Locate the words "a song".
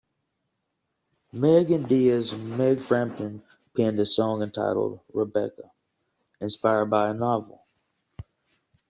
3.99-4.41